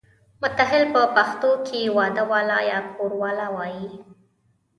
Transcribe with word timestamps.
متاهل 0.43 0.83
په 0.95 1.01
پښتو 1.15 1.51
کې 1.65 1.93
واده 1.97 2.23
والا 2.31 2.59
یا 2.71 2.79
کوروالا 2.95 3.47
وایي. 3.55 3.89